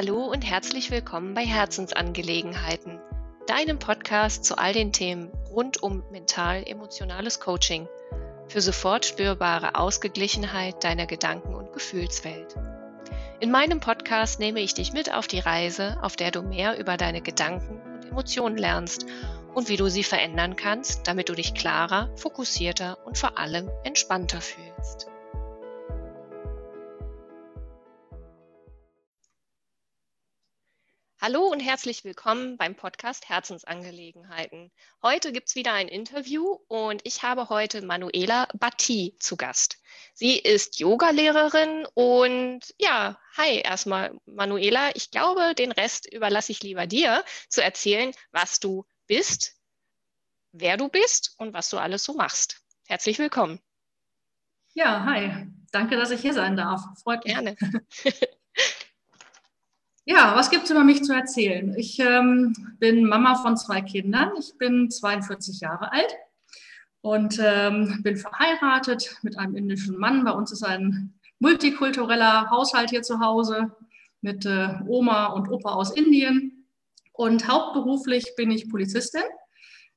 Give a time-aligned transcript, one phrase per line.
[0.00, 3.00] Hallo und herzlich willkommen bei Herzensangelegenheiten,
[3.48, 7.88] deinem Podcast zu all den Themen rund um mental-emotionales Coaching
[8.46, 12.54] für sofort spürbare Ausgeglichenheit deiner Gedanken- und Gefühlswelt.
[13.40, 16.96] In meinem Podcast nehme ich dich mit auf die Reise, auf der du mehr über
[16.96, 19.04] deine Gedanken und Emotionen lernst
[19.52, 24.40] und wie du sie verändern kannst, damit du dich klarer, fokussierter und vor allem entspannter
[24.40, 25.08] fühlst.
[31.20, 34.70] Hallo und herzlich willkommen beim Podcast Herzensangelegenheiten.
[35.02, 39.82] Heute gibt es wieder ein Interview und ich habe heute Manuela Batti zu Gast.
[40.14, 44.94] Sie ist Yogalehrerin und ja, hi erstmal Manuela.
[44.94, 49.56] Ich glaube, den Rest überlasse ich lieber dir zu erzählen, was du bist,
[50.52, 52.62] wer du bist und was du alles so machst.
[52.86, 53.58] Herzlich willkommen.
[54.72, 55.48] Ja, hi.
[55.72, 56.80] Danke, dass ich hier sein darf.
[57.02, 57.34] Freut mich.
[57.34, 57.56] Gerne.
[60.10, 61.74] Ja, was gibt es über mich zu erzählen?
[61.76, 64.30] Ich ähm, bin Mama von zwei Kindern.
[64.38, 66.16] Ich bin 42 Jahre alt
[67.02, 70.24] und ähm, bin verheiratet mit einem indischen Mann.
[70.24, 73.70] Bei uns ist ein multikultureller Haushalt hier zu Hause
[74.22, 76.64] mit äh, Oma und Opa aus Indien.
[77.12, 79.24] Und hauptberuflich bin ich Polizistin.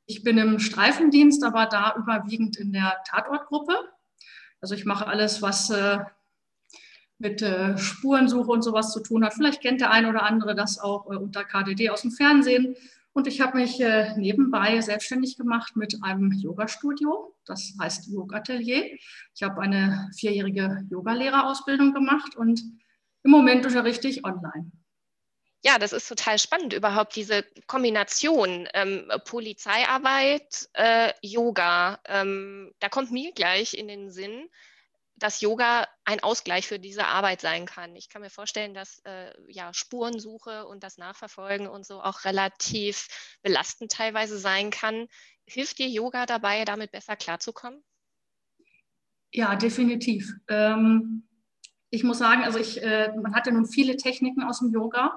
[0.08, 3.80] Ich bin im Streifendienst, aber da überwiegend in der Tatortgruppe.
[4.60, 6.00] Also ich mache alles, was äh,
[7.22, 9.34] mit äh, Spurensuche und sowas zu tun hat.
[9.34, 12.76] Vielleicht kennt der eine oder andere das auch äh, unter KDD aus dem Fernsehen.
[13.14, 17.36] Und ich habe mich äh, nebenbei selbstständig gemacht mit einem Yoga-Studio.
[17.46, 18.86] Das heißt Yoga Atelier.
[19.36, 22.62] Ich habe eine vierjährige Yogalehrerausbildung gemacht und
[23.24, 24.72] im Moment unterrichte ich online.
[25.64, 32.00] Ja, das ist total spannend, überhaupt diese Kombination ähm, Polizeiarbeit, äh, Yoga.
[32.08, 34.50] Ähm, da kommt mir gleich in den Sinn,
[35.22, 37.96] dass Yoga ein Ausgleich für diese Arbeit sein kann.
[37.96, 43.08] Ich kann mir vorstellen, dass äh, ja, Spurensuche und das Nachverfolgen und so auch relativ
[43.44, 45.08] belastend teilweise sein kann.
[45.46, 47.84] Hilft dir Yoga dabei, damit besser klarzukommen?
[49.32, 50.34] Ja, definitiv.
[50.48, 51.28] Ähm,
[51.92, 55.16] ich muss sagen, also ich, äh, man hat ja nun viele Techniken aus dem Yoga,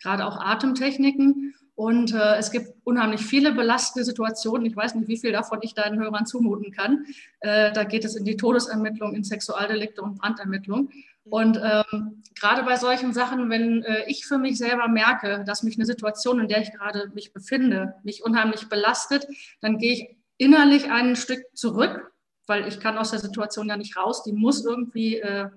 [0.00, 1.54] gerade auch Atemtechniken.
[1.80, 4.66] Und äh, es gibt unheimlich viele belastende Situationen.
[4.66, 7.06] Ich weiß nicht, wie viel davon ich deinen Hörern zumuten kann.
[7.40, 10.90] Äh, da geht es in die Todesermittlung, in Sexualdelikte und Brandermittlung.
[11.24, 15.78] Und ähm, gerade bei solchen Sachen, wenn äh, ich für mich selber merke, dass mich
[15.78, 19.26] eine Situation, in der ich gerade mich befinde, mich unheimlich belastet,
[19.62, 22.12] dann gehe ich innerlich ein Stück zurück,
[22.46, 24.22] weil ich kann aus der Situation ja nicht raus.
[24.22, 25.48] Die muss irgendwie äh,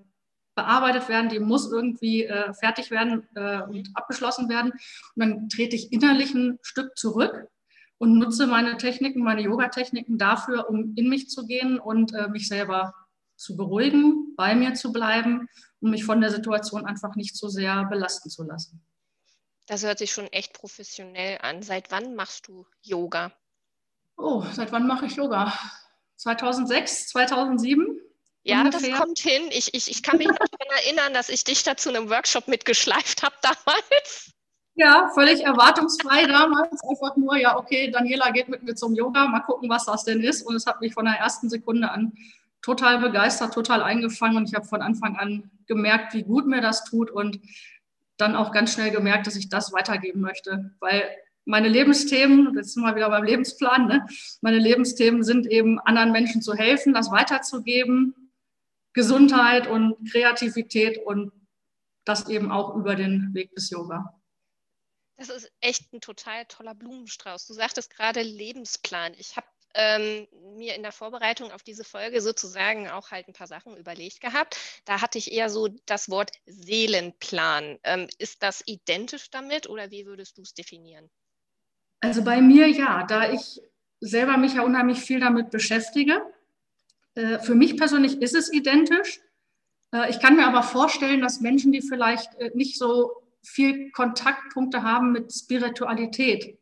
[0.55, 4.71] bearbeitet werden, die muss irgendwie äh, fertig werden äh, und abgeschlossen werden.
[4.71, 7.47] Und dann trete ich innerlich ein Stück zurück
[7.97, 12.47] und nutze meine Techniken, meine Yoga-Techniken dafür, um in mich zu gehen und äh, mich
[12.47, 12.93] selber
[13.35, 15.49] zu beruhigen, bei mir zu bleiben
[15.83, 18.81] um mich von der Situation einfach nicht so sehr belasten zu lassen.
[19.65, 21.61] Das hört sich schon echt professionell an.
[21.61, 23.33] Seit wann machst du Yoga?
[24.17, 25.53] Oh, seit wann mache ich Yoga?
[26.15, 27.99] 2006, 2007?
[28.43, 28.89] Ja, ungefähr.
[28.89, 29.43] das kommt hin.
[29.51, 33.23] Ich, ich, ich kann mich noch daran erinnern, dass ich dich dazu einem Workshop mitgeschleift
[33.23, 34.31] habe damals.
[34.75, 36.81] Ja, völlig erwartungsfrei damals.
[36.83, 40.21] Einfach nur, ja, okay, Daniela geht mit mir zum Yoga, mal gucken, was das denn
[40.21, 40.41] ist.
[40.41, 42.13] Und es hat mich von der ersten Sekunde an
[42.61, 44.37] total begeistert, total eingefangen.
[44.37, 47.39] Und ich habe von Anfang an gemerkt, wie gut mir das tut und
[48.17, 50.71] dann auch ganz schnell gemerkt, dass ich das weitergeben möchte.
[50.79, 51.03] Weil
[51.45, 54.05] meine Lebensthemen, jetzt sind wir wieder beim Lebensplan, ne?
[54.41, 58.22] meine Lebensthemen sind eben, anderen Menschen zu helfen, das weiterzugeben,
[58.93, 61.31] Gesundheit und Kreativität und
[62.05, 64.19] das eben auch über den Weg des Yoga.
[65.17, 67.47] Das ist echt ein total toller Blumenstrauß.
[67.47, 69.13] Du sagtest gerade Lebensplan.
[69.17, 73.47] Ich habe ähm, mir in der Vorbereitung auf diese Folge sozusagen auch halt ein paar
[73.47, 74.57] Sachen überlegt gehabt.
[74.85, 77.79] Da hatte ich eher so das Wort Seelenplan.
[77.83, 81.09] Ähm, ist das identisch damit oder wie würdest du es definieren?
[82.01, 83.61] Also bei mir ja, da ich
[83.99, 86.21] selber mich ja unheimlich viel damit beschäftige
[87.15, 89.19] für mich persönlich ist es identisch.
[89.93, 94.83] Äh, ich kann mir aber vorstellen, dass Menschen, die vielleicht äh, nicht so viel Kontaktpunkte
[94.83, 96.57] haben mit Spiritualität,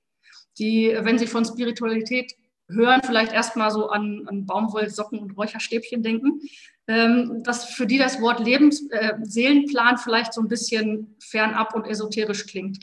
[0.59, 2.35] die, wenn sie von Spiritualität
[2.67, 6.41] hören, vielleicht erstmal so an, an Baumwollsocken und Räucherstäbchen denken,
[6.87, 11.85] ähm, dass für die das Wort Lebens, äh, Seelenplan vielleicht so ein bisschen fernab und
[11.85, 12.79] esoterisch klingt.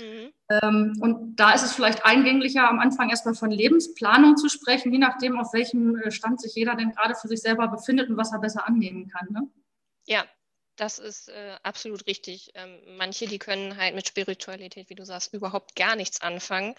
[0.00, 0.32] Mhm.
[0.50, 4.98] Ähm, und da ist es vielleicht eingänglicher, am Anfang erstmal von Lebensplanung zu sprechen, je
[4.98, 8.32] nachdem, auf welchem äh, Stand sich jeder denn gerade für sich selber befindet und was
[8.32, 9.28] er besser annehmen kann.
[9.30, 9.48] Ne?
[10.06, 10.24] Ja,
[10.76, 12.50] das ist äh, absolut richtig.
[12.54, 16.74] Ähm, manche, die können halt mit Spiritualität, wie du sagst, überhaupt gar nichts anfangen.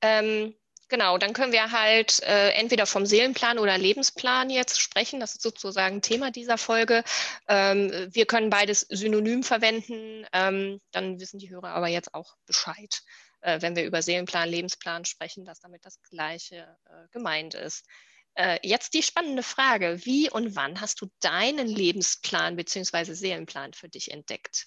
[0.00, 0.54] Ähm,
[0.88, 5.18] Genau, dann können wir halt äh, entweder vom Seelenplan oder Lebensplan jetzt sprechen.
[5.18, 7.02] Das ist sozusagen Thema dieser Folge.
[7.48, 10.26] Ähm, wir können beides synonym verwenden.
[10.32, 13.02] Ähm, dann wissen die Hörer aber jetzt auch Bescheid,
[13.40, 17.86] äh, wenn wir über Seelenplan, Lebensplan sprechen, dass damit das Gleiche äh, gemeint ist.
[18.34, 20.04] Äh, jetzt die spannende Frage.
[20.04, 23.14] Wie und wann hast du deinen Lebensplan bzw.
[23.14, 24.66] Seelenplan für dich entdeckt?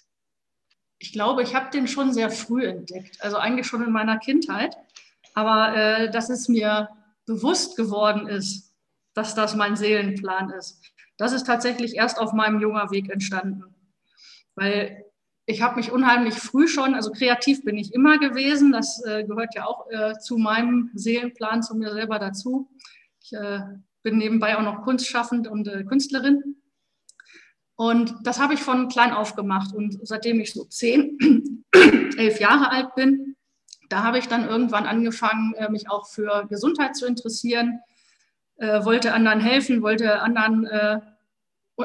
[0.98, 3.22] Ich glaube, ich habe den schon sehr früh entdeckt.
[3.22, 4.76] Also eigentlich schon in meiner Kindheit.
[5.34, 6.88] Aber äh, dass es mir
[7.26, 8.72] bewusst geworden ist,
[9.14, 10.82] dass das mein Seelenplan ist,
[11.16, 13.64] das ist tatsächlich erst auf meinem junger Weg entstanden.
[14.54, 15.04] Weil
[15.46, 19.54] ich habe mich unheimlich früh schon, also kreativ bin ich immer gewesen, das äh, gehört
[19.54, 22.70] ja auch äh, zu meinem Seelenplan, zu mir selber dazu.
[23.20, 23.60] Ich äh,
[24.02, 26.56] bin nebenbei auch noch kunstschaffend und äh, Künstlerin.
[27.76, 29.74] Und das habe ich von klein auf gemacht.
[29.74, 31.64] Und seitdem ich so zehn,
[32.16, 33.36] elf Jahre alt bin,
[33.88, 37.80] da habe ich dann irgendwann angefangen, äh, mich auch für Gesundheit zu interessieren,
[38.56, 41.00] äh, wollte anderen helfen, wollte anderen, äh,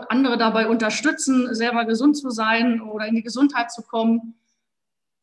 [0.09, 4.35] andere dabei unterstützen, selber gesund zu sein oder in die Gesundheit zu kommen.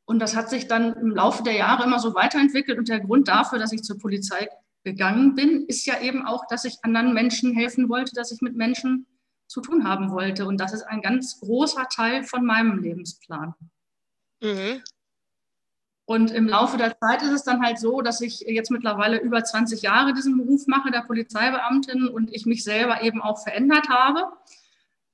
[0.05, 2.79] Und das hat sich dann im Laufe der Jahre immer so weiterentwickelt.
[2.79, 4.49] Und der Grund dafür, dass ich zur Polizei
[4.85, 8.57] gegangen bin, ist ja eben auch, dass ich anderen Menschen helfen wollte, dass ich mit
[8.57, 9.07] Menschen
[9.47, 10.47] zu tun haben wollte.
[10.47, 13.55] Und das ist ein ganz großer Teil von meinem Lebensplan.
[14.41, 14.83] Mhm.
[16.11, 19.45] Und im Laufe der Zeit ist es dann halt so, dass ich jetzt mittlerweile über
[19.45, 24.25] 20 Jahre diesen Beruf mache, der Polizeibeamtin, und ich mich selber eben auch verändert habe.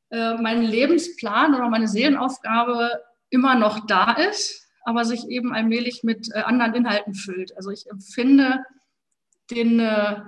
[0.09, 6.31] Äh, mein Lebensplan oder meine Seelenaufgabe immer noch da ist, aber sich eben allmählich mit
[6.33, 7.55] äh, anderen Inhalten füllt.
[7.59, 8.65] Also ich empfinde
[9.51, 10.23] den, äh,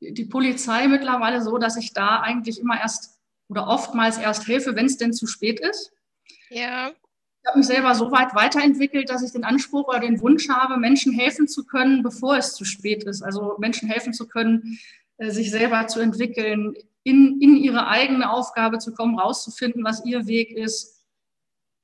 [0.00, 4.86] die Polizei mittlerweile so, dass ich da eigentlich immer erst oder oftmals erst helfe, wenn
[4.86, 5.92] es denn zu spät ist.
[6.48, 6.92] Ja
[7.44, 10.78] ich habe mich selber so weit weiterentwickelt, dass ich den Anspruch oder den Wunsch habe,
[10.78, 13.22] Menschen helfen zu können, bevor es zu spät ist.
[13.22, 14.78] Also Menschen helfen zu können,
[15.18, 20.26] äh, sich selber zu entwickeln, in, in ihre eigene Aufgabe zu kommen, rauszufinden, was ihr
[20.26, 21.04] Weg ist,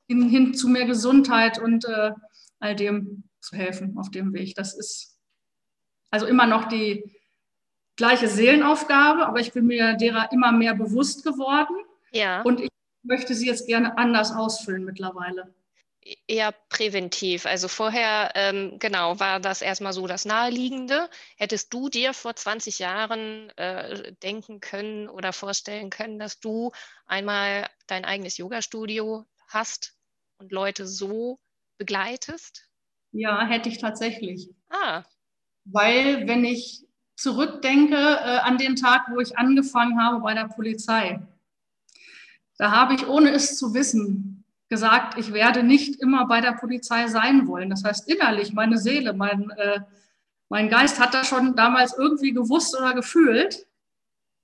[0.08, 2.12] hin, hin zu mehr Gesundheit und äh,
[2.58, 4.54] all dem zu helfen auf dem Weg.
[4.54, 5.18] Das ist
[6.10, 7.04] also immer noch die
[7.96, 11.76] gleiche Seelenaufgabe, aber ich bin mir derer immer mehr bewusst geworden.
[12.12, 12.40] Ja.
[12.40, 12.70] Und ich
[13.02, 15.54] möchte sie jetzt gerne anders ausfüllen mittlerweile.
[16.26, 17.44] Eher präventiv.
[17.44, 21.10] Also vorher, ähm, genau, war das erstmal so das Naheliegende.
[21.36, 26.72] Hättest du dir vor 20 Jahren äh, denken können oder vorstellen können, dass du
[27.06, 29.94] einmal dein eigenes Yoga-Studio hast
[30.38, 31.38] und Leute so
[31.76, 32.70] begleitest?
[33.12, 34.48] Ja, hätte ich tatsächlich.
[34.70, 35.02] Ah.
[35.64, 36.86] Weil, wenn ich
[37.16, 41.20] zurückdenke äh, an den Tag, wo ich angefangen habe bei der Polizei,
[42.60, 47.06] da habe ich, ohne es zu wissen, gesagt, ich werde nicht immer bei der Polizei
[47.06, 47.70] sein wollen.
[47.70, 49.80] Das heißt, innerlich, meine Seele, mein, äh,
[50.50, 53.66] mein Geist hat das schon damals irgendwie gewusst oder gefühlt.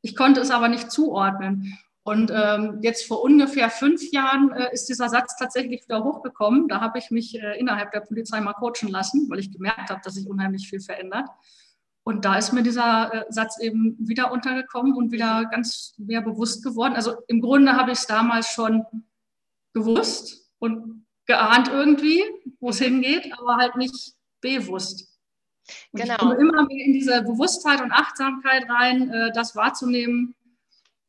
[0.00, 1.78] Ich konnte es aber nicht zuordnen.
[2.04, 6.68] Und ähm, jetzt vor ungefähr fünf Jahren äh, ist dieser Satz tatsächlich wieder hochgekommen.
[6.68, 10.00] Da habe ich mich äh, innerhalb der Polizei mal coachen lassen, weil ich gemerkt habe,
[10.02, 11.28] dass sich unheimlich viel verändert.
[12.06, 16.62] Und da ist mir dieser äh, Satz eben wieder untergekommen und wieder ganz mehr bewusst
[16.62, 16.94] geworden.
[16.94, 18.86] Also im Grunde habe ich es damals schon
[19.72, 22.22] gewusst und geahnt irgendwie,
[22.60, 25.18] wo es hingeht, aber halt nicht bewusst.
[25.90, 26.14] Und genau.
[26.14, 30.36] Ich komme immer mehr in diese Bewusstheit und Achtsamkeit rein, äh, das wahrzunehmen,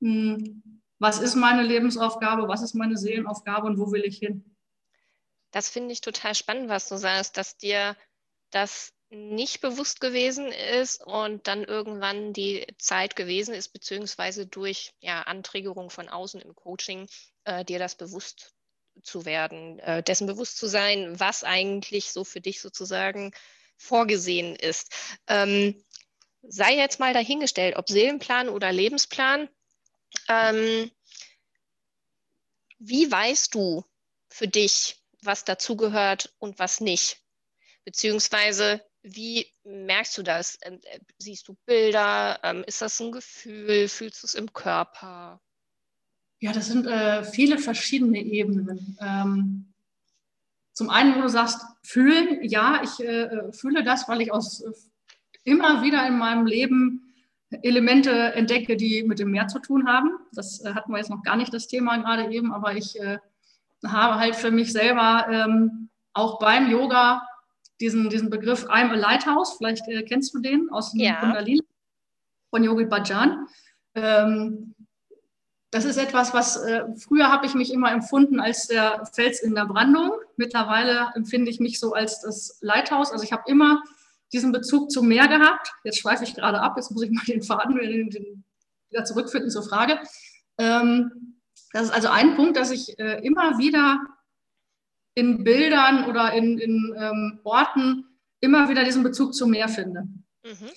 [0.01, 4.55] hm, was ist meine Lebensaufgabe, was ist meine Seelenaufgabe und wo will ich hin.
[5.51, 7.95] Das finde ich total spannend, was du sagst, dass dir
[8.49, 15.21] das nicht bewusst gewesen ist und dann irgendwann die Zeit gewesen ist, beziehungsweise durch ja,
[15.21, 17.07] Anträgerung von außen im Coaching,
[17.45, 18.53] äh, dir das bewusst
[19.03, 23.31] zu werden, äh, dessen bewusst zu sein, was eigentlich so für dich sozusagen
[23.77, 24.93] vorgesehen ist.
[25.27, 25.81] Ähm,
[26.41, 29.49] sei jetzt mal dahingestellt, ob Seelenplan oder Lebensplan.
[30.27, 30.91] Ähm,
[32.79, 33.85] wie weißt du
[34.29, 37.21] für dich, was dazugehört und was nicht?
[37.85, 40.57] Beziehungsweise wie merkst du das?
[40.61, 42.39] Ähm, äh, siehst du Bilder?
[42.43, 43.87] Ähm, ist das ein Gefühl?
[43.87, 45.39] Fühlst du es im Körper?
[46.39, 48.97] Ja, das sind äh, viele verschiedene Ebenen.
[49.01, 49.73] Ähm,
[50.73, 54.61] zum einen, wo du sagst, fühlen, ja, ich äh, äh fühle das, weil ich aus
[54.61, 54.71] äh,
[55.43, 57.03] immer wieder in meinem Leben
[57.63, 60.11] Elemente entdecke, die mit dem Meer zu tun haben.
[60.33, 62.99] Das hatten wir jetzt noch gar nicht das Thema gerade eben, aber ich
[63.85, 67.25] habe halt für mich selber ähm, auch beim Yoga
[67.79, 71.19] diesen, diesen Begriff I'm a Lighthouse, vielleicht äh, kennst du den aus dem ja.
[71.19, 71.61] Kundalini
[72.49, 73.47] von Yogi Bhajan.
[73.95, 74.73] Ähm,
[75.71, 79.53] das ist etwas, was äh, früher habe ich mich immer empfunden als der Fels in
[79.53, 80.11] der Brandung.
[80.37, 83.11] Mittlerweile empfinde ich mich so als das Lighthouse.
[83.11, 83.83] Also ich habe immer
[84.31, 85.71] diesen Bezug zum Meer gehabt.
[85.83, 89.99] Jetzt schweife ich gerade ab, jetzt muss ich mal den Faden wieder zurückfinden zur Frage.
[90.57, 91.37] Ähm,
[91.73, 93.99] das ist also ein Punkt, dass ich äh, immer wieder
[95.17, 98.05] in Bildern oder in, in ähm, Orten
[98.39, 100.03] immer wieder diesen Bezug zum Meer finde.
[100.43, 100.69] Mhm.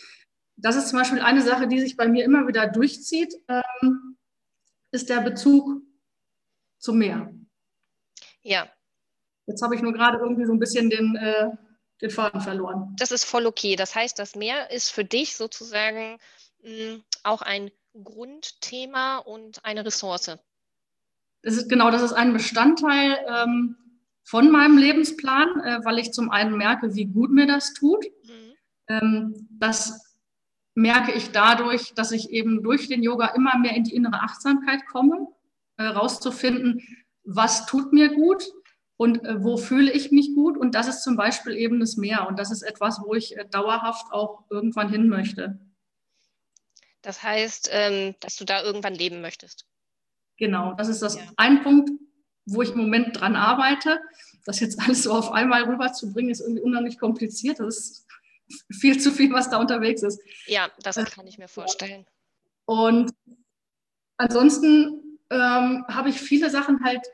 [0.56, 4.16] Das ist zum Beispiel eine Sache, die sich bei mir immer wieder durchzieht, ähm,
[4.92, 5.82] ist der Bezug
[6.78, 7.35] zum Meer.
[8.40, 8.66] Ja.
[9.44, 11.50] Jetzt habe ich nur gerade irgendwie so ein bisschen den, äh,
[12.00, 12.97] den Faden verloren.
[12.99, 13.76] Das ist voll okay.
[13.76, 16.18] Das heißt, das Meer ist für dich sozusagen
[16.62, 20.38] mh, hm, auch ein Grundthema und eine Ressource.
[21.42, 23.76] Das ist, genau, das ist ein Bestandteil ähm,
[24.31, 28.05] von meinem Lebensplan, äh, weil ich zum einen merke, wie gut mir das tut.
[28.23, 28.55] Mhm.
[28.87, 30.17] Ähm, das
[30.77, 34.87] merke ich dadurch, dass ich eben durch den Yoga immer mehr in die innere Achtsamkeit
[34.87, 35.27] komme,
[35.79, 36.81] äh, rauszufinden,
[37.25, 38.45] was tut mir gut
[38.97, 40.57] und äh, wo fühle ich mich gut.
[40.57, 42.29] Und das ist zum Beispiel eben das Meer.
[42.29, 45.59] Und das ist etwas, wo ich äh, dauerhaft auch irgendwann hin möchte.
[47.03, 49.67] Das heißt, ähm, dass du da irgendwann leben möchtest.
[50.37, 51.23] Genau, das ist das ja.
[51.37, 51.91] ein Punkt,
[52.50, 54.00] wo ich im Moment dran arbeite.
[54.45, 57.61] Das jetzt alles so auf einmal rüberzubringen, ist irgendwie unheimlich kompliziert.
[57.61, 58.07] Das ist
[58.71, 60.21] viel zu viel, was da unterwegs ist.
[60.47, 62.07] Ja, das äh, kann ich mir vorstellen.
[62.64, 63.12] Und
[64.16, 67.07] ansonsten ähm, habe ich viele Sachen halt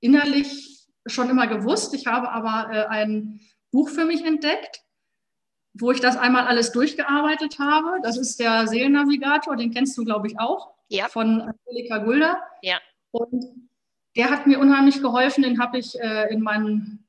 [0.00, 1.94] innerlich schon immer gewusst.
[1.94, 4.82] Ich habe aber äh, ein Buch für mich entdeckt,
[5.74, 7.98] wo ich das einmal alles durchgearbeitet habe.
[8.02, 10.74] Das ist der Seelennavigator, den kennst du, glaube ich, auch.
[10.88, 11.08] Ja.
[11.08, 12.42] Von Angelika Gulda.
[12.62, 12.78] Ja.
[13.10, 13.44] Und
[14.16, 15.42] der hat mir unheimlich geholfen.
[15.42, 17.04] Den habe ich äh, in meinen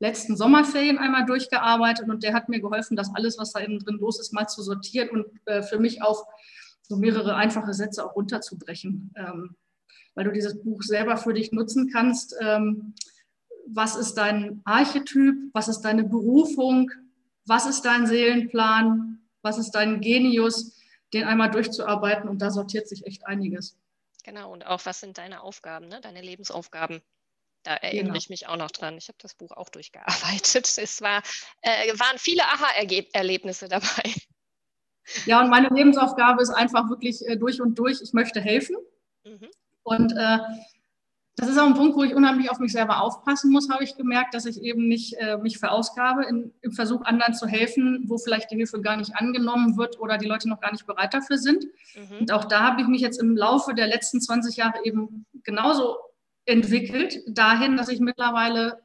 [0.00, 3.98] letzten Sommerferien einmal durchgearbeitet und der hat mir geholfen, das alles, was da innen drin
[3.98, 6.26] los ist, mal zu sortieren und äh, für mich auch
[6.82, 9.56] so mehrere einfache Sätze auch runterzubrechen, ähm,
[10.14, 12.34] weil du dieses Buch selber für dich nutzen kannst.
[12.40, 12.94] Ähm,
[13.66, 15.36] was ist dein Archetyp?
[15.52, 16.90] Was ist deine Berufung?
[17.46, 19.20] Was ist dein Seelenplan?
[19.42, 20.76] Was ist dein Genius?
[21.12, 23.76] Den einmal durchzuarbeiten und da sortiert sich echt einiges.
[24.22, 26.00] Genau, und auch was sind deine Aufgaben, ne?
[26.00, 27.02] deine Lebensaufgaben?
[27.62, 28.16] Da erinnere genau.
[28.16, 28.96] ich mich auch noch dran.
[28.96, 30.66] Ich habe das Buch auch durchgearbeitet.
[30.78, 31.22] Es war,
[31.60, 34.14] äh, waren viele Aha-Erlebnisse dabei.
[35.26, 38.76] Ja, und meine Lebensaufgabe ist einfach wirklich äh, durch und durch, ich möchte helfen.
[39.24, 39.50] Mhm.
[39.82, 40.38] Und äh,
[41.40, 43.96] das ist auch ein Punkt, wo ich unheimlich auf mich selber aufpassen muss, habe ich
[43.96, 48.18] gemerkt, dass ich eben nicht äh, mich verausgabe in, im Versuch, anderen zu helfen, wo
[48.18, 51.38] vielleicht die Hilfe gar nicht angenommen wird oder die Leute noch gar nicht bereit dafür
[51.38, 51.64] sind.
[51.64, 52.18] Mhm.
[52.20, 55.96] Und auch da habe ich mich jetzt im Laufe der letzten 20 Jahre eben genauso
[56.44, 58.82] entwickelt, dahin, dass ich mittlerweile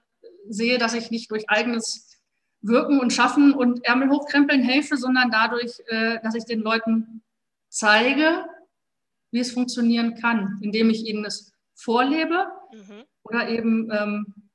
[0.48, 2.22] sehe, dass ich nicht durch eigenes
[2.62, 7.22] Wirken und Schaffen und Ärmel hochkrempeln helfe, sondern dadurch, äh, dass ich den Leuten
[7.70, 8.46] zeige,
[9.32, 13.06] wie es funktionieren kann, indem ich ihnen es vorlebe mhm.
[13.24, 14.50] oder eben ähm,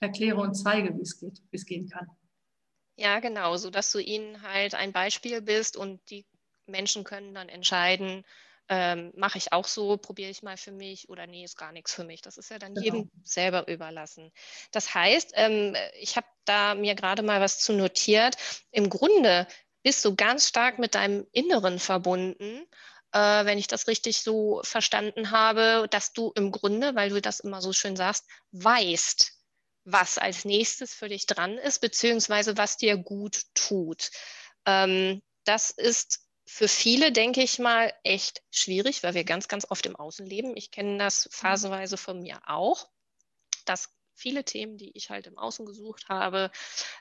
[0.00, 2.06] erkläre und zeige, wie es geht, wie es gehen kann.
[2.96, 6.26] Ja, genau, so dass du ihnen halt ein Beispiel bist und die
[6.66, 8.24] Menschen können dann entscheiden,
[8.68, 11.92] ähm, mache ich auch so, probiere ich mal für mich oder nee, ist gar nichts
[11.92, 12.20] für mich.
[12.22, 12.84] Das ist ja dann genau.
[12.84, 14.30] jedem selber überlassen.
[14.70, 18.36] Das heißt, ähm, ich habe da mir gerade mal was zu notiert.
[18.70, 19.48] Im Grunde
[19.82, 22.64] bist du ganz stark mit deinem Inneren verbunden
[23.12, 27.40] äh, wenn ich das richtig so verstanden habe, dass du im Grunde, weil du das
[27.40, 29.32] immer so schön sagst, weißt,
[29.84, 34.10] was als nächstes für dich dran ist, beziehungsweise was dir gut tut.
[34.66, 39.86] Ähm, das ist für viele, denke ich mal, echt schwierig, weil wir ganz, ganz oft
[39.86, 40.56] im Außen leben.
[40.56, 41.30] Ich kenne das mhm.
[41.30, 42.88] phasenweise von mir auch,
[43.64, 43.88] dass
[44.20, 46.50] viele Themen, die ich halt im Außen gesucht habe,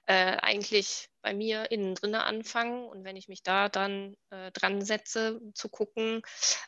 [0.05, 2.85] äh, eigentlich bei mir innen drinne anfangen.
[2.85, 6.21] Und wenn ich mich da dann äh, dran setze, zu gucken,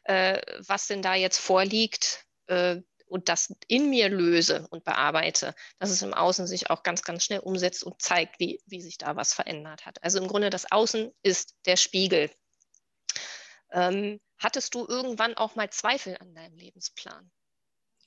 [0.03, 2.81] äh, was denn da jetzt vorliegt, äh,
[3.11, 7.25] und das in mir löse und bearbeite, dass es im Außen sich auch ganz, ganz
[7.25, 10.01] schnell umsetzt und zeigt, wie, wie sich da was verändert hat.
[10.01, 12.31] Also im Grunde das Außen ist der Spiegel.
[13.71, 17.29] Ähm, hattest du irgendwann auch mal Zweifel an deinem Lebensplan?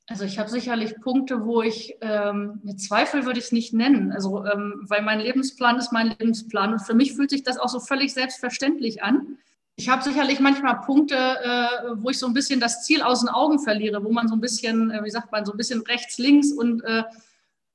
[0.07, 4.13] Also ich habe sicherlich Punkte, wo ich ähm, mit Zweifel würde ich es nicht nennen.
[4.13, 7.71] Also ähm, weil mein Lebensplan ist mein Lebensplan und für mich fühlt sich das auch
[7.71, 9.39] so völlig selbstverständlich an.
[9.77, 13.31] Ich habe sicherlich manchmal Punkte, äh, wo ich so ein bisschen das Ziel aus den
[13.31, 16.19] Augen verliere, wo man so ein bisschen, äh, wie sagt man, so ein bisschen rechts,
[16.19, 17.05] links und äh,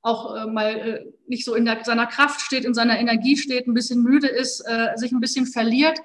[0.02, 3.66] auch äh, mal äh, nicht so in der, seiner Kraft steht, in seiner Energie steht,
[3.66, 5.98] ein bisschen müde ist, äh, sich ein bisschen verliert.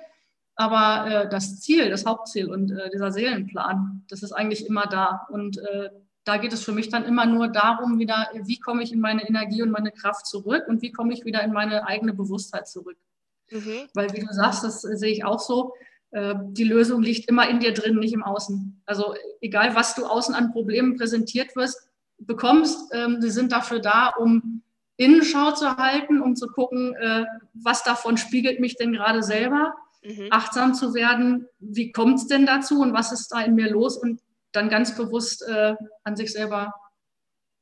[0.57, 5.27] Aber das Ziel, das Hauptziel und dieser Seelenplan, das ist eigentlich immer da.
[5.29, 5.59] Und
[6.25, 9.27] da geht es für mich dann immer nur darum, wieder, wie komme ich in meine
[9.27, 12.97] Energie und meine Kraft zurück und wie komme ich wieder in meine eigene Bewusstheit zurück.
[13.51, 13.87] Mhm.
[13.93, 15.73] Weil, wie du sagst, das sehe ich auch so,
[16.11, 18.81] äh, die Lösung liegt immer in dir drin, nicht im Außen.
[18.87, 24.09] Also egal, was du außen an Problemen präsentiert wirst, bekommst, ähm, sie sind dafür da,
[24.17, 24.63] um
[24.97, 30.27] Innenschau zu halten, um zu gucken, äh, was davon spiegelt mich denn gerade selber, mhm.
[30.31, 33.97] achtsam zu werden, wie kommt es denn dazu und was ist da in mir los
[33.97, 34.21] und
[34.55, 36.73] dann ganz bewusst äh, an sich selber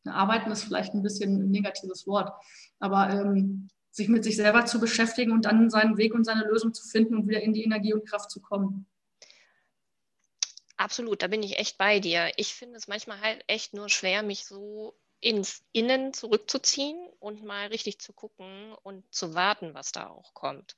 [0.05, 2.31] arbeiten ist vielleicht ein bisschen ein negatives Wort,
[2.79, 6.73] aber ähm, sich mit sich selber zu beschäftigen und dann seinen Weg und seine Lösung
[6.73, 8.87] zu finden und wieder in die Energie und Kraft zu kommen.
[10.77, 12.31] Absolut, da bin ich echt bei dir.
[12.37, 17.67] Ich finde es manchmal halt echt nur schwer, mich so ins Innen zurückzuziehen und mal
[17.67, 20.75] richtig zu gucken und zu warten, was da auch kommt.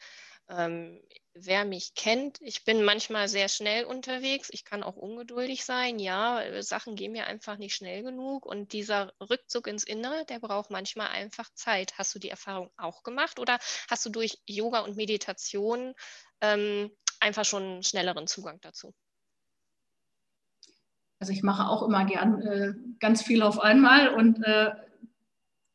[0.50, 1.01] Ähm,
[1.36, 4.50] wer mich kennt, ich bin manchmal sehr schnell unterwegs.
[4.51, 6.00] Ich kann auch ungeduldig sein.
[6.00, 8.46] Ja, äh, Sachen gehen mir einfach nicht schnell genug.
[8.46, 11.98] Und dieser Rückzug ins Innere, der braucht manchmal einfach Zeit.
[11.98, 15.94] Hast du die Erfahrung auch gemacht oder hast du durch Yoga und Meditation
[16.39, 16.89] ähm,
[17.20, 18.94] einfach schon einen schnelleren Zugang dazu?
[21.20, 24.72] Also ich mache auch immer gern äh, ganz viel auf einmal und äh,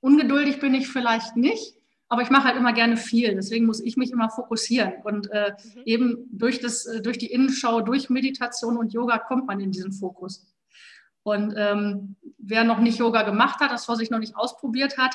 [0.01, 1.75] ungeduldig bin ich vielleicht nicht,
[2.11, 3.37] aber ich mache halt immer gerne viel.
[3.37, 5.83] Deswegen muss ich mich immer fokussieren und äh, mhm.
[5.85, 9.93] eben durch das, äh, durch die Innenschau, durch Meditation und Yoga kommt man in diesen
[9.93, 10.45] Fokus.
[11.23, 15.15] Und ähm, wer noch nicht Yoga gemacht hat, das vor sich noch nicht ausprobiert hat,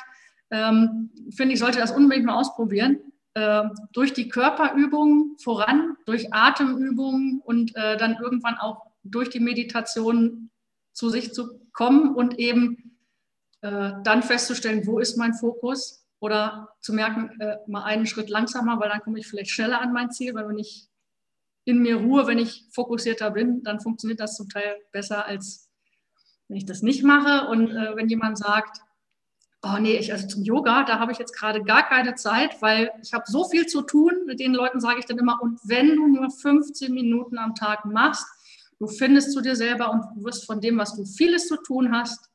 [0.50, 2.98] ähm, finde ich, sollte das unbedingt mal ausprobieren.
[3.34, 10.48] Äh, durch die Körperübungen voran, durch Atemübungen und äh, dann irgendwann auch durch die Meditation
[10.94, 12.98] zu sich zu kommen und eben
[13.60, 18.80] äh, dann festzustellen, wo ist mein Fokus oder zu merken, äh, mal einen Schritt langsamer,
[18.80, 20.88] weil dann komme ich vielleicht schneller an mein Ziel, weil wenn ich
[21.64, 25.68] in mir ruhe, wenn ich fokussierter bin, dann funktioniert das zum Teil besser, als
[26.48, 27.48] wenn ich das nicht mache.
[27.48, 28.78] Und äh, wenn jemand sagt,
[29.62, 32.92] oh nee, ich, also zum Yoga, da habe ich jetzt gerade gar keine Zeit, weil
[33.02, 34.12] ich habe so viel zu tun.
[34.26, 37.84] Mit den Leuten sage ich dann immer, und wenn du nur 15 Minuten am Tag
[37.84, 38.26] machst,
[38.78, 41.92] Du findest zu dir selber und du wirst von dem, was du vieles zu tun
[41.92, 42.30] hast,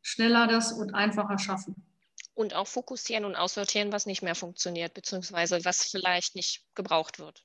[0.00, 1.74] schneller das und einfacher schaffen.
[2.36, 7.42] Und auch fokussieren und aussortieren, was nicht mehr funktioniert, beziehungsweise was vielleicht nicht gebraucht wird.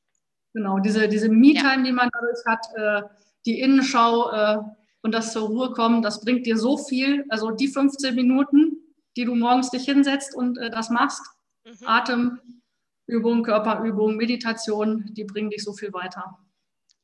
[0.53, 1.83] Genau, diese, diese Me-Time, ja.
[1.83, 3.07] die man dadurch hat, äh,
[3.45, 4.57] die Innenschau äh,
[5.01, 7.25] und das zur Ruhe kommen, das bringt dir so viel.
[7.29, 8.81] Also die 15 Minuten,
[9.15, 11.21] die du morgens dich hinsetzt und äh, das machst,
[11.63, 11.87] mhm.
[11.87, 16.37] Atemübung, Körperübung, Meditation, die bringen dich so viel weiter.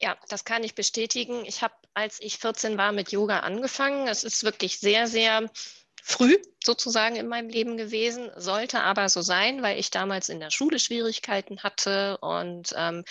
[0.01, 1.45] Ja, das kann ich bestätigen.
[1.45, 4.09] Ich habe, als ich 14 war, mit Yoga angefangen.
[4.09, 5.49] Es ist wirklich sehr, sehr
[6.07, 10.51] früh sozusagen in meinem Leben gewesen, sollte aber so sein, weil ich damals in der
[10.51, 13.03] Schule Schwierigkeiten hatte und ähm,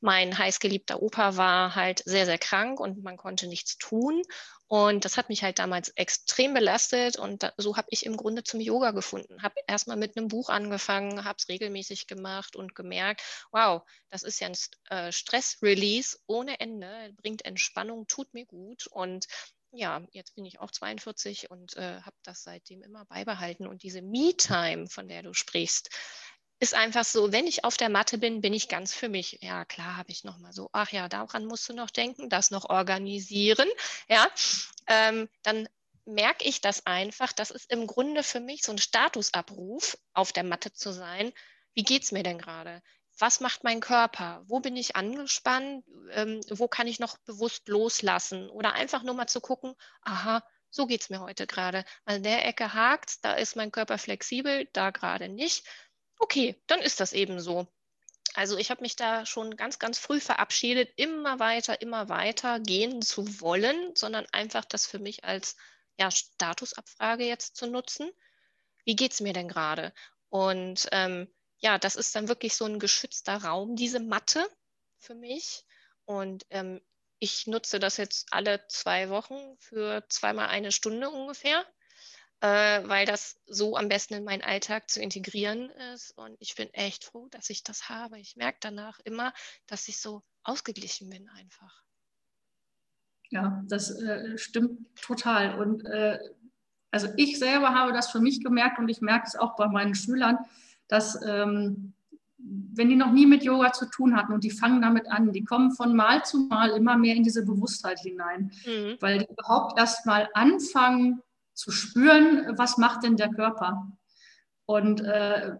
[0.00, 4.22] mein heißgeliebter Opa war halt sehr, sehr krank und man konnte nichts tun.
[4.66, 8.44] Und das hat mich halt damals extrem belastet und da, so habe ich im Grunde
[8.44, 9.42] zum Yoga gefunden.
[9.42, 14.40] Habe erstmal mit einem Buch angefangen, habe es regelmäßig gemacht und gemerkt, wow, das ist
[14.40, 14.56] ja ein
[14.90, 18.86] äh, Stress-Release ohne Ende, bringt Entspannung, tut mir gut.
[18.88, 19.26] Und
[19.72, 23.66] ja, jetzt bin ich auch 42 und äh, habe das seitdem immer beibehalten.
[23.66, 25.90] Und diese Me-Time, von der du sprichst,
[26.60, 29.38] ist einfach so, wenn ich auf der Matte bin, bin ich ganz für mich.
[29.42, 32.50] Ja, klar, habe ich noch mal so, ach ja, daran musst du noch denken, das
[32.50, 33.68] noch organisieren.
[34.08, 34.28] Ja,
[34.88, 35.68] ähm, dann
[36.04, 37.32] merke ich das einfach.
[37.32, 41.32] Das ist im Grunde für mich so ein Statusabruf, auf der Matte zu sein.
[41.74, 42.82] Wie geht es mir denn gerade?
[43.18, 44.42] Was macht mein Körper?
[44.46, 45.84] Wo bin ich angespannt?
[46.12, 48.48] Ähm, wo kann ich noch bewusst loslassen?
[48.50, 51.84] Oder einfach nur mal zu gucken, aha, so geht es mir heute gerade.
[52.04, 55.66] An der Ecke hakt, da ist mein Körper flexibel, da gerade nicht
[56.18, 57.66] okay, dann ist das eben so.
[58.34, 63.02] Also ich habe mich da schon ganz, ganz früh verabschiedet, immer weiter, immer weiter gehen
[63.02, 65.56] zu wollen, sondern einfach das für mich als
[65.98, 68.10] ja, Statusabfrage jetzt zu nutzen.
[68.84, 69.92] Wie geht es mir denn gerade?
[70.28, 74.48] Und ähm, ja, das ist dann wirklich so ein geschützter Raum, diese Matte
[74.98, 75.64] für mich.
[76.04, 76.80] Und ähm,
[77.18, 81.64] ich nutze das jetzt alle zwei Wochen für zweimal eine Stunde ungefähr
[82.40, 86.16] äh, weil das so am besten in meinen Alltag zu integrieren ist.
[86.16, 88.18] Und ich bin echt froh, dass ich das habe.
[88.18, 89.32] Ich merke danach immer,
[89.66, 91.82] dass ich so ausgeglichen bin einfach.
[93.30, 95.58] Ja, das äh, stimmt total.
[95.60, 96.18] Und äh,
[96.90, 99.94] also ich selber habe das für mich gemerkt und ich merke es auch bei meinen
[99.94, 100.38] Schülern,
[100.88, 101.92] dass ähm,
[102.38, 105.44] wenn die noch nie mit Yoga zu tun hatten und die fangen damit an, die
[105.44, 108.96] kommen von Mal zu Mal immer mehr in diese Bewusstheit hinein, mhm.
[109.00, 111.22] weil die überhaupt erst mal anfangen,
[111.58, 113.90] zu spüren, was macht denn der Körper.
[114.64, 115.56] Und äh,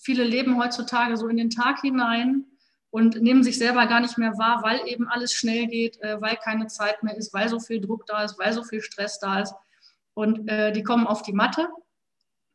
[0.00, 2.44] viele leben heutzutage so in den Tag hinein
[2.90, 6.36] und nehmen sich selber gar nicht mehr wahr, weil eben alles schnell geht, äh, weil
[6.36, 9.40] keine Zeit mehr ist, weil so viel Druck da ist, weil so viel Stress da
[9.40, 9.52] ist.
[10.14, 11.68] Und äh, die kommen auf die Matte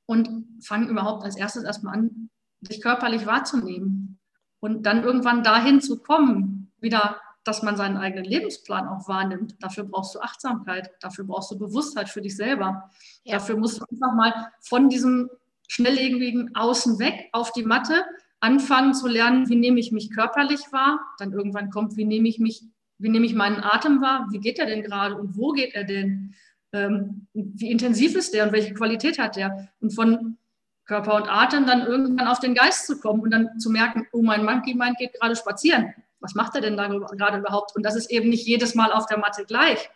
[0.07, 2.29] und fangen überhaupt als erstes erstmal an,
[2.61, 4.17] sich körperlich wahrzunehmen.
[4.59, 7.17] Und dann irgendwann dahin zu kommen, wieder
[7.47, 9.55] dass man seinen eigenen Lebensplan auch wahrnimmt.
[9.61, 12.91] Dafür brauchst du Achtsamkeit, dafür brauchst du Bewusstheit für dich selber.
[13.23, 13.35] Ja.
[13.35, 15.29] Dafür musst du einfach mal von diesem
[15.67, 18.03] schnelllebigen Außen weg auf die Matte
[18.39, 20.99] anfangen zu lernen, wie nehme ich mich körperlich wahr.
[21.19, 22.63] Dann irgendwann kommt, wie nehme ich mich,
[22.97, 24.27] wie nehme ich meinen Atem wahr?
[24.31, 26.35] Wie geht er denn gerade und wo geht er denn?
[26.73, 29.69] Ähm, wie intensiv ist der und welche Qualität hat der?
[29.79, 30.37] Und von
[30.85, 34.21] Körper und Atem dann irgendwann auf den Geist zu kommen und dann zu merken, oh,
[34.21, 35.93] mein Monkey Mind geht gerade spazieren.
[36.19, 37.75] Was macht er denn da gerade überhaupt?
[37.75, 39.89] Und das ist eben nicht jedes Mal auf der Matte gleich.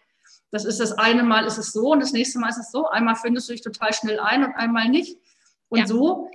[0.51, 2.87] Das ist das eine Mal ist es so und das nächste Mal ist es so.
[2.87, 5.17] Einmal findest du dich total schnell ein und einmal nicht.
[5.69, 5.87] Und ja.
[5.87, 6.29] so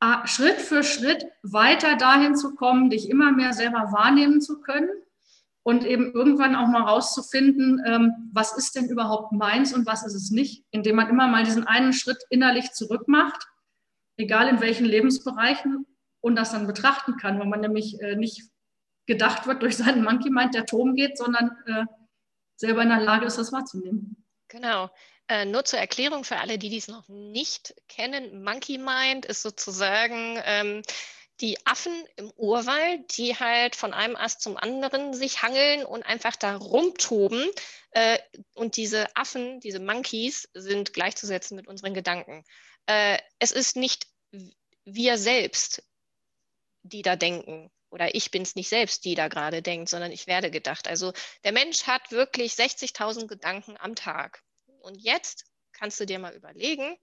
[0.00, 4.88] äh, Schritt für Schritt weiter dahin zu kommen, dich immer mehr selber wahrnehmen zu können
[5.62, 10.14] und eben irgendwann auch mal rauszufinden, ähm, was ist denn überhaupt meins und was ist
[10.14, 13.46] es nicht, indem man immer mal diesen einen Schritt innerlich zurück macht,
[14.16, 15.86] egal in welchen Lebensbereichen
[16.20, 18.42] und das dann betrachten kann, weil man nämlich äh, nicht
[19.06, 21.84] gedacht wird durch seinen Monkey Mind, der Turm geht, sondern äh,
[22.56, 24.24] selber in der Lage ist, das wahrzunehmen.
[24.48, 24.90] Genau.
[25.28, 30.38] Äh, nur zur Erklärung für alle, die dies noch nicht kennen, Monkey Mind ist sozusagen
[30.44, 30.82] ähm,
[31.40, 36.36] die Affen im Urwald, die halt von einem Ast zum anderen sich hangeln und einfach
[36.36, 37.48] da rumtoben.
[37.92, 38.18] Äh,
[38.54, 42.44] und diese Affen, diese Monkeys, sind gleichzusetzen mit unseren Gedanken.
[42.86, 44.06] Äh, es ist nicht
[44.84, 45.82] wir selbst,
[46.82, 47.70] die da denken.
[47.90, 50.86] Oder ich bin es nicht selbst, die da gerade denkt, sondern ich werde gedacht.
[50.86, 51.12] Also
[51.44, 54.42] der Mensch hat wirklich 60.000 Gedanken am Tag.
[54.80, 56.96] Und jetzt kannst du dir mal überlegen,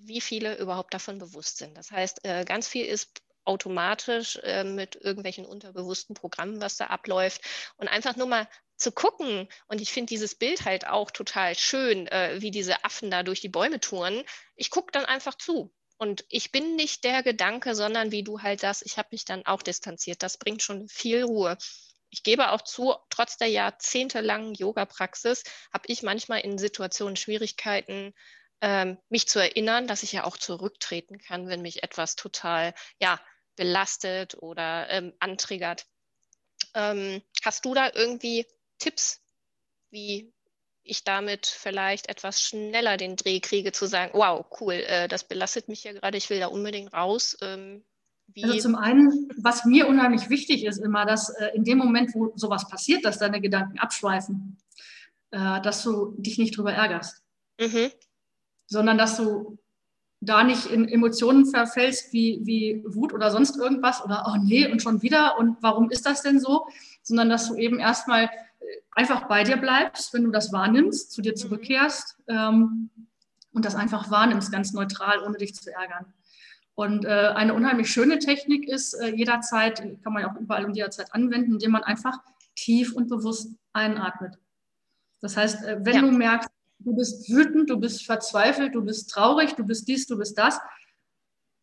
[0.00, 1.76] wie viele überhaupt davon bewusst sind.
[1.76, 7.42] Das heißt, äh, ganz viel ist automatisch äh, mit irgendwelchen unterbewussten Programmen, was da abläuft.
[7.76, 12.08] Und einfach nur mal zu gucken, und ich finde dieses Bild halt auch total schön,
[12.08, 14.22] äh, wie diese Affen da durch die Bäume touren.
[14.54, 15.72] Ich gucke dann einfach zu.
[15.98, 19.46] Und ich bin nicht der Gedanke, sondern wie du halt sagst, ich habe mich dann
[19.46, 20.22] auch distanziert.
[20.22, 21.56] Das bringt schon viel Ruhe
[22.10, 28.14] ich gebe auch zu, trotz der jahrzehntelangen Yoga-Praxis habe ich manchmal in Situationen Schwierigkeiten,
[28.60, 33.20] ähm, mich zu erinnern, dass ich ja auch zurücktreten kann, wenn mich etwas total ja,
[33.56, 35.86] belastet oder ähm, antriggert.
[36.74, 38.46] Ähm, hast du da irgendwie
[38.78, 39.20] Tipps,
[39.90, 40.32] wie
[40.82, 45.68] ich damit vielleicht etwas schneller den Dreh kriege, zu sagen, wow, cool, äh, das belastet
[45.68, 47.36] mich ja gerade, ich will da unbedingt raus.
[47.42, 47.84] Ähm,
[48.28, 52.14] wie also zum einen, was mir unheimlich wichtig ist, immer, dass äh, in dem Moment,
[52.14, 54.58] wo sowas passiert, dass deine Gedanken abschweifen,
[55.30, 57.22] äh, dass du dich nicht drüber ärgerst,
[57.60, 57.90] mhm.
[58.66, 59.58] Sondern dass du
[60.20, 64.82] da nicht in Emotionen verfällst wie, wie Wut oder sonst irgendwas oder oh nee und
[64.82, 66.66] schon wieder und warum ist das denn so,
[67.02, 68.28] sondern dass du eben erstmal äh,
[68.92, 71.36] einfach bei dir bleibst, wenn du das wahrnimmst, zu dir mhm.
[71.36, 72.90] zurückkehrst ähm,
[73.52, 76.12] und das einfach wahrnimmst, ganz neutral, ohne dich zu ärgern.
[76.74, 80.76] Und äh, eine unheimlich schöne Technik ist äh, jederzeit, kann man ja auch überall und
[80.76, 82.18] jederzeit anwenden, indem man einfach
[82.54, 84.38] tief und bewusst einatmet.
[85.20, 86.00] Das heißt, äh, wenn ja.
[86.02, 86.50] du merkst,
[86.86, 90.60] du bist wütend, du bist verzweifelt, du bist traurig, du bist dies, du bist das,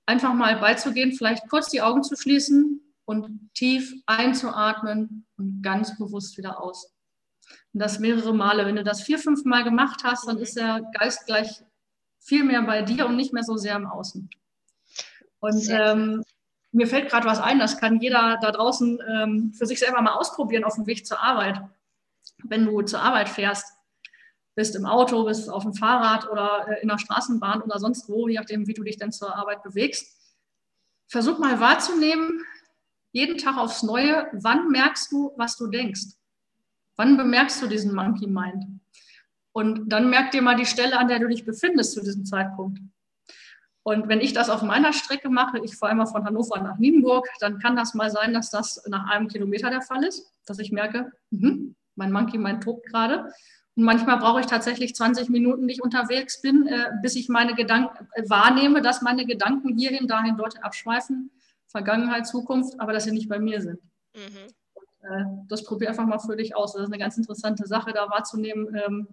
[0.05, 6.37] einfach mal beizugehen, vielleicht kurz die Augen zu schließen und tief einzuatmen und ganz bewusst
[6.37, 6.93] wieder aus.
[7.73, 8.65] Und das mehrere Male.
[8.65, 10.43] Wenn du das vier, fünf Mal gemacht hast, dann mhm.
[10.43, 11.63] ist der Geist gleich
[12.19, 14.29] viel mehr bei dir und nicht mehr so sehr im Außen.
[15.39, 16.23] Und ähm,
[16.73, 20.15] mir fällt gerade was ein, das kann jeder da draußen ähm, für sich selber mal
[20.15, 21.61] ausprobieren auf dem Weg zur Arbeit.
[22.43, 23.72] Wenn du zur Arbeit fährst,
[24.55, 28.27] bist im Auto, bist auf dem Fahrrad oder äh, in der Straßenbahn oder sonst wo,
[28.27, 30.17] je nachdem, wie du dich denn zur Arbeit bewegst.
[31.07, 32.43] Versuch mal wahrzunehmen,
[33.11, 36.17] jeden Tag aufs Neue, wann merkst du, was du denkst?
[36.95, 38.65] Wann bemerkst du diesen Monkey Mind?
[39.51, 42.79] Und dann merk dir mal die Stelle, an der du dich befindest zu diesem Zeitpunkt.
[43.83, 47.27] Und wenn ich das auf meiner Strecke mache, ich fahre immer von Hannover nach Nienburg,
[47.39, 50.71] dann kann das mal sein, dass das nach einem Kilometer der Fall ist, dass ich
[50.71, 53.31] merke, mh, mein Monkey, mein tobt gerade.
[53.75, 57.55] Und manchmal brauche ich tatsächlich 20 Minuten, die ich unterwegs bin, äh, bis ich meine
[57.55, 61.31] Gedanken äh, wahrnehme, dass meine Gedanken hierhin, dahin, dorthin abschweifen,
[61.67, 63.79] Vergangenheit, Zukunft, aber dass sie nicht bei mir sind.
[64.13, 64.53] Mhm.
[64.75, 66.73] Und, äh, das probiere einfach mal für dich aus.
[66.73, 69.07] Das ist eine ganz interessante Sache, da wahrzunehmen, ähm,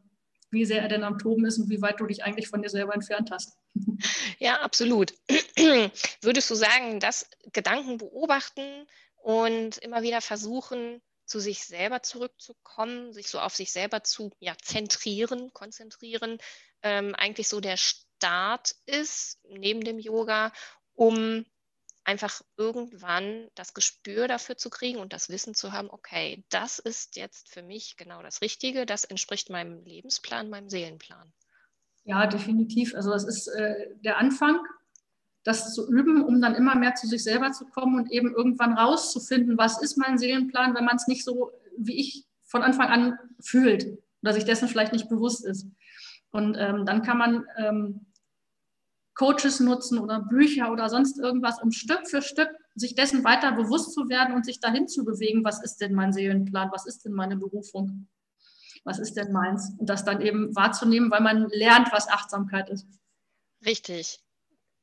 [0.50, 2.68] wie sehr er denn am Toben ist und wie weit du dich eigentlich von dir
[2.68, 3.56] selber entfernt hast.
[4.38, 5.12] Ja, absolut.
[6.22, 13.28] Würdest du sagen, dass Gedanken beobachten und immer wieder versuchen, zu sich selber zurückzukommen, sich
[13.28, 16.38] so auf sich selber zu ja, zentrieren, konzentrieren,
[16.82, 20.52] ähm, eigentlich so der Start ist neben dem Yoga,
[20.94, 21.46] um
[22.02, 27.14] einfach irgendwann das Gespür dafür zu kriegen und das Wissen zu haben, okay, das ist
[27.14, 31.32] jetzt für mich genau das Richtige, das entspricht meinem Lebensplan, meinem Seelenplan.
[32.02, 32.92] Ja, definitiv.
[32.96, 34.58] Also das ist äh, der Anfang.
[35.42, 38.74] Das zu üben, um dann immer mehr zu sich selber zu kommen und eben irgendwann
[38.74, 43.18] rauszufinden, was ist mein Seelenplan, wenn man es nicht so wie ich von Anfang an
[43.40, 45.66] fühlt oder sich dessen vielleicht nicht bewusst ist.
[46.30, 48.06] Und ähm, dann kann man ähm,
[49.14, 53.92] Coaches nutzen oder Bücher oder sonst irgendwas, um Stück für Stück sich dessen weiter bewusst
[53.92, 57.12] zu werden und sich dahin zu bewegen, was ist denn mein Seelenplan, was ist denn
[57.12, 58.08] meine Berufung,
[58.84, 62.86] was ist denn meins und das dann eben wahrzunehmen, weil man lernt, was Achtsamkeit ist.
[63.64, 64.20] Richtig.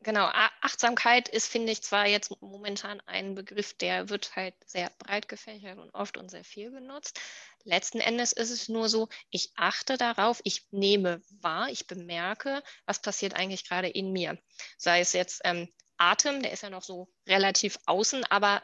[0.02, 0.30] Genau,
[0.62, 5.80] Achtsamkeit ist, finde ich, zwar jetzt momentan ein Begriff, der wird halt sehr breit gefächert
[5.80, 7.20] und oft und sehr viel genutzt.
[7.64, 13.02] Letzten Endes ist es nur so, ich achte darauf, ich nehme wahr, ich bemerke, was
[13.02, 14.38] passiert eigentlich gerade in mir.
[14.78, 18.62] Sei es jetzt ähm, Atem, der ist ja noch so relativ außen, aber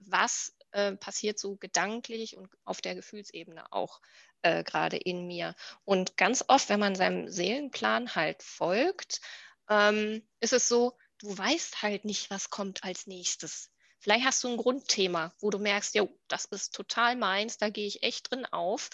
[0.00, 4.00] was äh, passiert so gedanklich und auf der Gefühlsebene auch
[4.42, 5.54] äh, gerade in mir?
[5.84, 9.20] Und ganz oft, wenn man seinem Seelenplan halt folgt,
[9.68, 13.70] ähm, ist es so, du weißt halt nicht, was kommt als nächstes.
[13.98, 17.86] Vielleicht hast du ein Grundthema, wo du merkst, ja, das ist total meins, da gehe
[17.86, 18.90] ich echt drin auf.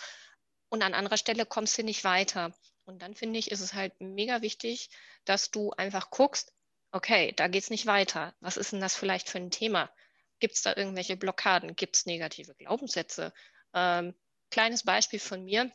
[0.68, 2.54] Und an anderer Stelle kommst du nicht weiter.
[2.85, 4.88] Und dann finde ich, ist es halt mega wichtig,
[5.24, 6.52] dass du einfach guckst,
[6.92, 8.35] okay, da geht es nicht weiter.
[8.40, 9.90] Was ist denn das vielleicht für ein Thema?
[10.38, 11.76] Gibt es da irgendwelche Blockaden?
[11.76, 13.33] Gibt es negative Glaubenssätze?
[13.74, 14.14] Ähm,
[14.50, 15.70] kleines Beispiel von mir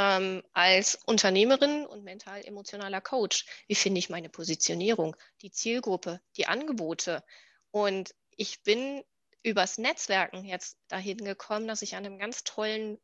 [0.00, 3.44] ähm, als Unternehmerin und mental-emotionaler Coach.
[3.66, 7.22] Wie finde ich meine Positionierung, die Zielgruppe, die Angebote?
[7.70, 9.04] Und ich bin
[9.42, 12.98] übers Netzwerken jetzt dahin gekommen, dass ich an einem ganz tollen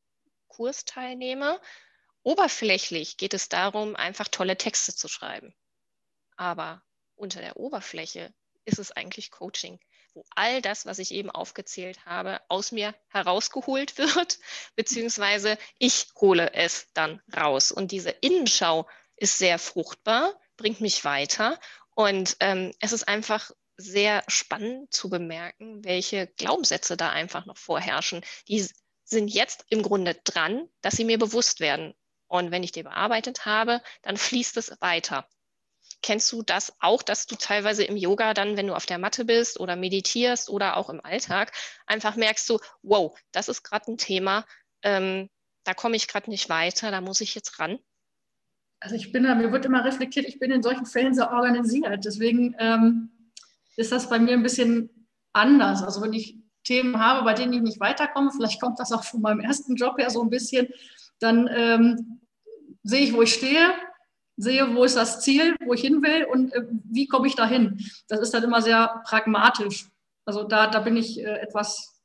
[0.49, 1.61] Kurs teilnehme.
[2.23, 5.55] Oberflächlich geht es darum, einfach tolle Texte zu schreiben.
[6.37, 6.83] Aber
[7.15, 8.33] unter der Oberfläche
[8.65, 9.79] ist es eigentlich Coaching
[10.17, 14.39] wo all das, was ich eben aufgezählt habe, aus mir herausgeholt wird,
[14.75, 17.71] beziehungsweise ich hole es dann raus.
[17.71, 21.61] Und diese Innenschau ist sehr fruchtbar, bringt mich weiter.
[21.95, 28.25] Und ähm, es ist einfach sehr spannend zu bemerken, welche Glaubenssätze da einfach noch vorherrschen.
[28.49, 28.67] Die
[29.05, 31.95] sind jetzt im Grunde dran, dass sie mir bewusst werden.
[32.27, 35.29] Und wenn ich die bearbeitet habe, dann fließt es weiter.
[36.03, 39.25] Kennst du das auch, dass du teilweise im Yoga dann, wenn du auf der Matte
[39.25, 41.53] bist oder meditierst oder auch im Alltag,
[41.87, 44.45] einfach merkst du, wow, das ist gerade ein Thema,
[44.83, 45.29] ähm,
[45.65, 47.79] da komme ich gerade nicht weiter, da muss ich jetzt ran?
[48.79, 52.05] Also ich bin da, mir wird immer reflektiert, ich bin in solchen Fällen sehr organisiert.
[52.05, 53.11] Deswegen ähm,
[53.77, 55.83] ist das bei mir ein bisschen anders.
[55.83, 59.23] Also wenn ich Themen habe, bei denen ich nicht weiterkomme, vielleicht kommt das auch von
[59.23, 60.69] meinem ersten Job her so ein bisschen,
[61.21, 62.21] dann ähm,
[62.83, 63.73] sehe ich, wo ich stehe,
[64.37, 67.79] sehe, wo ist das Ziel, wo ich hin will und äh, wie komme ich dahin.
[68.09, 69.89] Das ist dann immer sehr pragmatisch.
[70.25, 72.03] Also da, da bin ich äh, etwas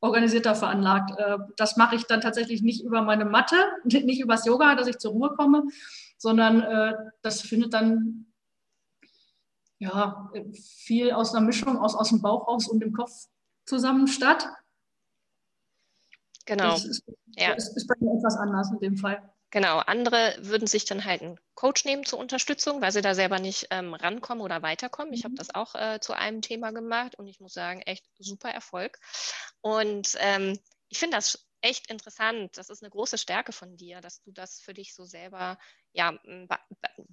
[0.00, 1.18] organisierter veranlagt.
[1.18, 4.98] Äh, das mache ich dann tatsächlich nicht über meine Matte, nicht übers Yoga, dass ich
[4.98, 5.64] zur Ruhe komme,
[6.18, 8.26] sondern äh, das findet dann
[9.78, 10.30] ja,
[10.84, 13.12] viel aus einer Mischung aus, aus dem Bauch raus und dem Kopf
[13.64, 14.48] zusammen statt.
[16.46, 16.70] Genau.
[16.70, 17.04] Das ist,
[17.36, 17.52] ja.
[17.52, 19.22] ist, ist bei mir etwas anders in dem Fall.
[19.50, 23.38] Genau, andere würden sich dann halt einen Coach nehmen zur Unterstützung, weil sie da selber
[23.38, 25.14] nicht ähm, rankommen oder weiterkommen.
[25.14, 25.38] Ich habe mhm.
[25.38, 28.98] das auch äh, zu einem Thema gemacht und ich muss sagen, echt super Erfolg.
[29.62, 30.58] Und ähm,
[30.90, 32.56] ich finde das echt interessant.
[32.56, 35.58] Das ist eine große Stärke von dir, dass du das für dich so selber
[35.92, 36.14] ja,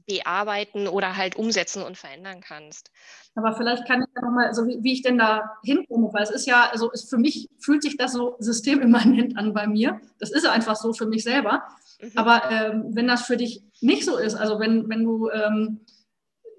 [0.06, 2.92] bearbeiten oder halt umsetzen und verändern kannst.
[3.36, 6.30] Aber vielleicht kann ich ja nochmal, so wie, wie, ich denn da hinkomme, weil es
[6.30, 10.00] ist ja, also ist für mich fühlt sich das so systemimmanent an bei mir.
[10.20, 11.64] Das ist einfach so für mich selber.
[12.00, 12.12] Mhm.
[12.16, 15.86] Aber ähm, wenn das für dich nicht so ist, also wenn, wenn du ähm,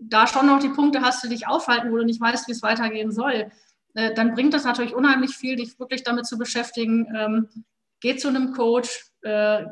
[0.01, 2.63] da schon noch die Punkte hast, die dich aufhalten, wo du nicht weißt, wie es
[2.63, 3.51] weitergehen soll,
[3.95, 7.49] äh, dann bringt das natürlich unheimlich viel, dich wirklich damit zu beschäftigen.
[8.01, 9.65] Geh zu einem Coach, äh,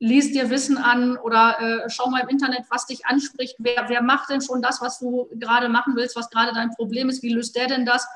[0.00, 3.56] lies dir Wissen an oder äh, schau mal im Internet, was dich anspricht.
[3.58, 7.08] Wer, wer macht denn schon das, was du gerade machen willst, was gerade dein Problem
[7.08, 7.22] ist?
[7.22, 8.06] Wie löst der denn das?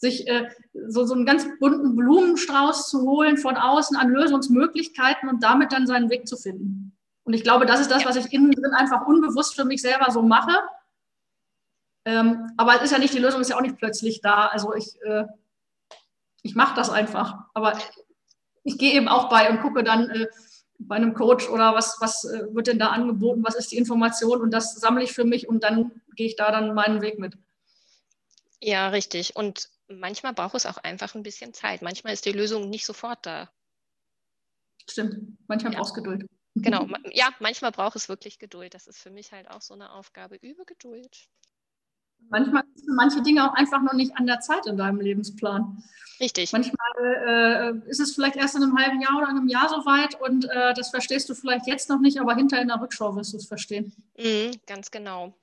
[0.00, 0.48] sich äh,
[0.88, 5.86] so, so einen ganz bunten Blumenstrauß zu holen von außen an Lösungsmöglichkeiten und damit dann
[5.86, 6.96] seinen Weg zu finden.
[7.24, 10.10] Und ich glaube, das ist das, was ich innen drin einfach unbewusst für mich selber
[10.10, 10.58] so mache.
[12.06, 14.46] Ähm, aber es ist ja nicht, die Lösung ist ja auch nicht plötzlich da.
[14.46, 15.26] Also ich, äh,
[16.42, 17.44] ich mache das einfach.
[17.52, 17.78] Aber
[18.64, 20.26] ich gehe eben auch bei und gucke dann äh,
[20.78, 24.40] bei einem Coach oder was, was äh, wird denn da angeboten, was ist die Information
[24.40, 27.34] und das sammle ich für mich und dann gehe ich da dann meinen Weg mit.
[28.60, 29.36] Ja, richtig.
[29.36, 31.82] Und manchmal braucht es auch einfach ein bisschen Zeit.
[31.82, 33.50] Manchmal ist die Lösung nicht sofort da.
[34.88, 35.78] Stimmt, manchmal ja.
[35.78, 36.26] braucht es Geduld.
[36.56, 38.74] Genau, ja, manchmal braucht es wirklich Geduld.
[38.74, 40.36] Das ist für mich halt auch so eine Aufgabe.
[40.36, 41.28] Übe Geduld.
[42.28, 45.82] Manchmal sind manche Dinge auch einfach noch nicht an der Zeit in deinem Lebensplan.
[46.20, 46.52] Richtig.
[46.52, 50.44] Manchmal äh, ist es vielleicht erst in einem halben Jahr oder einem Jahr soweit und
[50.44, 53.38] äh, das verstehst du vielleicht jetzt noch nicht, aber hinterher in der Rückschau wirst du
[53.38, 53.94] es verstehen.
[54.18, 55.34] Mhm, ganz genau.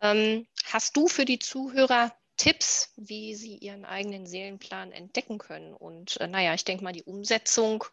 [0.00, 5.74] Ähm, hast du für die Zuhörer Tipps, wie sie ihren eigenen Seelenplan entdecken können?
[5.74, 7.84] Und äh, naja, ich denke mal, die Umsetzung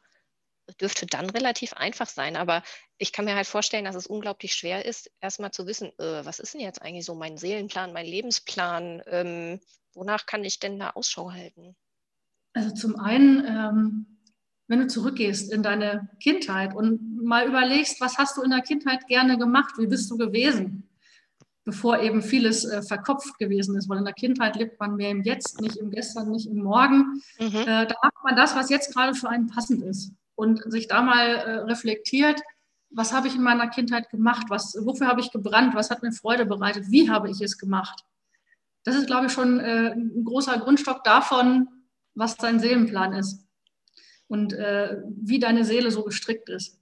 [0.80, 2.36] dürfte dann relativ einfach sein.
[2.36, 2.63] Aber
[2.97, 6.39] ich kann mir halt vorstellen, dass es unglaublich schwer ist, erstmal zu wissen, äh, was
[6.39, 9.02] ist denn jetzt eigentlich so mein Seelenplan, mein Lebensplan?
[9.08, 9.60] Ähm,
[9.93, 11.76] wonach kann ich denn da Ausschau halten?
[12.54, 14.19] Also zum einen, ähm,
[14.67, 19.08] wenn du zurückgehst in deine Kindheit und mal überlegst, was hast du in der Kindheit
[19.08, 19.76] gerne gemacht?
[19.78, 20.89] Wie bist du gewesen?
[21.65, 25.23] Bevor eben vieles äh, verkopft gewesen ist, weil in der Kindheit lebt man mehr im
[25.23, 27.21] Jetzt, nicht im Gestern, nicht im Morgen.
[27.39, 27.56] Mhm.
[27.56, 31.02] Äh, da macht man das, was jetzt gerade für einen passend ist und sich da
[31.02, 32.41] mal äh, reflektiert,
[32.89, 36.12] was habe ich in meiner Kindheit gemacht, was, wofür habe ich gebrannt, was hat mir
[36.12, 38.04] Freude bereitet, wie habe ich es gemacht.
[38.84, 41.67] Das ist, glaube ich, schon äh, ein großer Grundstock davon,
[42.15, 43.46] was dein Seelenplan ist
[44.28, 46.80] und äh, wie deine Seele so gestrickt ist.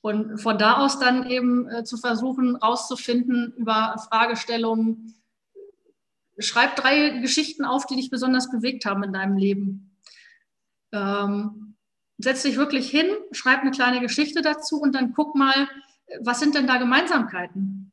[0.00, 5.14] Und von da aus dann eben äh, zu versuchen, rauszufinden über Fragestellungen,
[6.38, 9.98] schreib drei Geschichten auf, die dich besonders bewegt haben in deinem Leben.
[10.92, 11.67] Ähm,
[12.18, 15.68] setz dich wirklich hin, schreib eine kleine Geschichte dazu und dann guck mal,
[16.20, 17.92] was sind denn da Gemeinsamkeiten?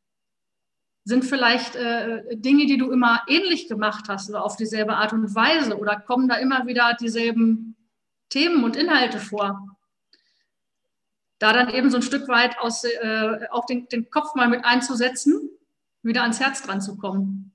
[1.04, 5.36] Sind vielleicht äh, Dinge, die du immer ähnlich gemacht hast oder auf dieselbe Art und
[5.36, 7.76] Weise oder kommen da immer wieder dieselben
[8.30, 9.78] Themen und Inhalte vor?
[11.38, 14.66] Da dann eben so ein Stück weit aus, äh, auch den, den Kopf mal mit
[14.66, 15.52] einzusetzen,
[16.02, 17.52] wieder ans Herz dran zu kommen.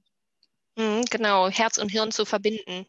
[0.76, 2.87] Mhm, genau, Herz und Hirn zu verbinden.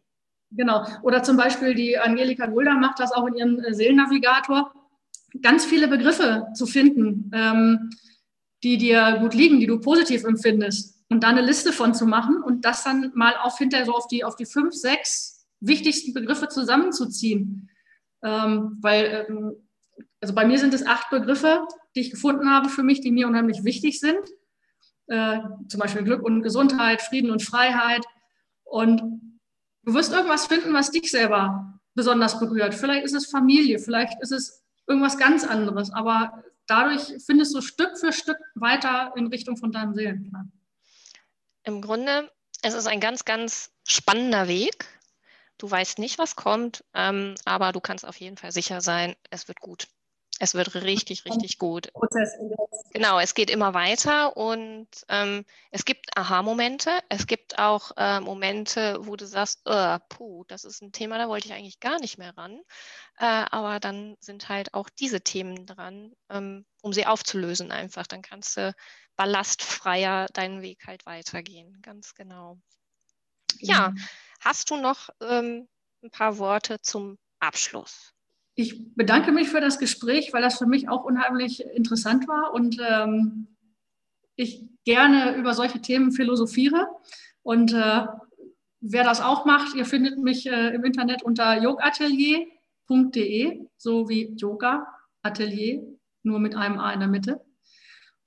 [0.51, 0.85] Genau.
[1.01, 4.73] Oder zum Beispiel die Angelika Gulda macht das auch in ihrem äh, Seelennavigator.
[5.41, 7.89] Ganz viele Begriffe zu finden, ähm,
[8.63, 10.99] die dir gut liegen, die du positiv empfindest.
[11.09, 14.07] Und da eine Liste von zu machen und das dann mal auf hinterher so auf
[14.07, 17.69] die, auf die fünf, sechs wichtigsten Begriffe zusammenzuziehen.
[18.23, 19.53] Ähm, weil, ähm,
[20.19, 23.27] also bei mir sind es acht Begriffe, die ich gefunden habe für mich, die mir
[23.27, 24.19] unheimlich wichtig sind.
[25.07, 28.05] Äh, zum Beispiel Glück und Gesundheit, Frieden und Freiheit.
[28.63, 29.30] Und
[29.83, 32.73] Du wirst irgendwas finden, was dich selber besonders berührt.
[32.73, 37.97] Vielleicht ist es Familie, vielleicht ist es irgendwas ganz anderes, aber dadurch findest du Stück
[37.97, 40.51] für Stück weiter in Richtung von deinem Seelenplan.
[41.63, 44.85] Im Grunde, es ist ein ganz, ganz spannender Weg.
[45.57, 49.47] Du weißt nicht, was kommt, ähm, aber du kannst auf jeden Fall sicher sein, es
[49.47, 49.87] wird gut.
[50.41, 51.93] Es wird richtig, richtig gut.
[51.93, 52.35] Prozess.
[52.93, 56.89] Genau, es geht immer weiter und ähm, es gibt Aha-Momente.
[57.09, 61.27] Es gibt auch äh, Momente, wo du sagst, oh, puh, das ist ein Thema, da
[61.29, 62.59] wollte ich eigentlich gar nicht mehr ran.
[63.19, 68.07] Äh, aber dann sind halt auch diese Themen dran, ähm, um sie aufzulösen einfach.
[68.07, 68.73] Dann kannst du
[69.17, 71.79] ballastfreier deinen Weg halt weitergehen.
[71.83, 72.57] Ganz genau.
[73.59, 74.07] Ja, mhm.
[74.39, 75.67] hast du noch ähm,
[76.01, 78.15] ein paar Worte zum Abschluss?
[78.61, 82.77] Ich bedanke mich für das Gespräch, weil das für mich auch unheimlich interessant war und
[82.79, 83.47] ähm,
[84.35, 86.87] ich gerne über solche Themen philosophiere.
[87.41, 88.05] Und äh,
[88.79, 94.85] wer das auch macht, ihr findet mich äh, im Internet unter yogatelier.de, so wie Yoga
[95.23, 95.81] Atelier,
[96.21, 97.41] nur mit einem A in der Mitte.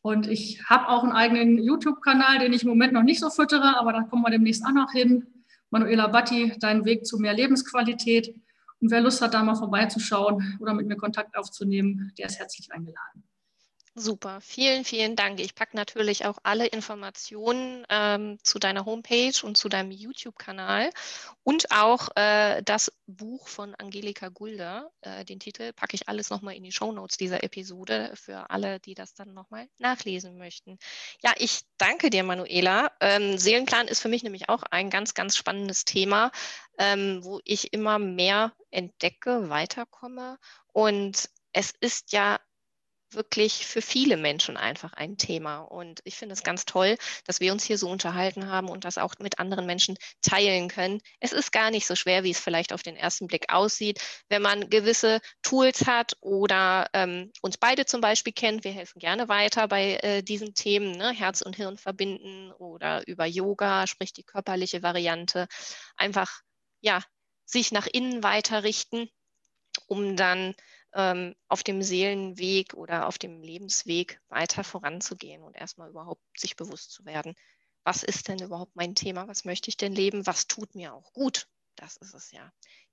[0.03, 3.79] Und ich habe auch einen eigenen YouTube-Kanal, den ich im Moment noch nicht so füttere,
[3.79, 5.44] aber da kommen wir demnächst auch noch hin.
[5.70, 8.35] Manuela Batti, dein Weg zu mehr Lebensqualität.
[8.85, 12.70] Und wer Lust hat, da mal vorbeizuschauen oder mit mir Kontakt aufzunehmen, der ist herzlich
[12.70, 13.25] eingeladen.
[13.96, 15.38] Super, vielen, vielen Dank.
[15.38, 20.90] Ich packe natürlich auch alle Informationen ähm, zu deiner Homepage und zu deinem YouTube-Kanal
[21.44, 24.90] und auch äh, das Buch von Angelika Gulder.
[25.02, 28.80] Äh, den Titel packe ich alles nochmal in die Show Notes dieser Episode für alle,
[28.80, 30.76] die das dann nochmal nachlesen möchten.
[31.22, 32.90] Ja, ich danke dir, Manuela.
[32.98, 36.33] Ähm, Seelenplan ist für mich nämlich auch ein ganz, ganz spannendes Thema,
[36.78, 40.40] ähm, wo ich immer mehr entdecke, weiterkomme.
[40.72, 42.40] Und es ist ja
[43.14, 45.59] wirklich für viele Menschen einfach ein Thema.
[45.59, 46.96] Und ich finde es ganz toll,
[47.27, 51.00] dass wir uns hier so unterhalten haben und das auch mit anderen Menschen teilen können.
[51.20, 54.42] Es ist gar nicht so schwer, wie es vielleicht auf den ersten Blick aussieht, wenn
[54.42, 58.64] man gewisse Tools hat oder ähm, uns beide zum Beispiel kennt.
[58.64, 61.12] Wir helfen gerne weiter bei äh, diesen Themen, ne?
[61.12, 65.46] Herz und Hirn verbinden oder über Yoga, sprich die körperliche Variante.
[65.96, 66.40] Einfach,
[66.81, 67.03] ja,
[67.44, 69.09] sich nach innen weiter richten,
[69.87, 70.55] um dann
[70.94, 76.92] ähm, auf dem Seelenweg oder auf dem Lebensweg weiter voranzugehen und erstmal überhaupt sich bewusst
[76.92, 77.35] zu werden,
[77.85, 81.12] was ist denn überhaupt mein Thema, was möchte ich denn leben, was tut mir auch
[81.12, 81.46] gut.
[81.76, 82.50] Das ist es ja.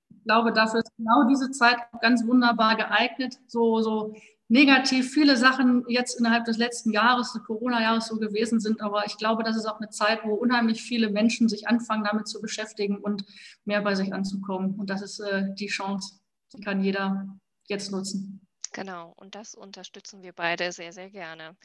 [0.10, 3.38] Ich glaube, dafür ist genau diese Zeit ganz wunderbar geeignet.
[3.48, 4.14] So, so
[4.50, 8.82] negativ viele Sachen jetzt innerhalb des letzten Jahres, des Corona-Jahres so gewesen sind.
[8.82, 12.28] Aber ich glaube, das ist auch eine Zeit, wo unheimlich viele Menschen sich anfangen, damit
[12.28, 13.24] zu beschäftigen und
[13.64, 14.76] mehr bei sich anzukommen.
[14.76, 16.20] Und das ist äh, die Chance,
[16.54, 17.28] die kann jeder
[17.68, 18.48] jetzt nutzen.
[18.74, 21.58] Genau, und das unterstützen wir beide sehr, sehr gerne.